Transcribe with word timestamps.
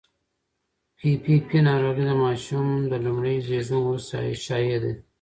پي 0.97 1.09
پي 1.23 1.35
پي 1.47 1.57
ناروغي 1.67 2.03
د 2.07 2.11
ماشوم 2.23 2.67
د 2.91 2.93
لومړي 3.05 3.35
زېږون 3.47 3.81
وروسته 3.83 4.15
شایع 4.45 4.77
ده. 4.83 4.91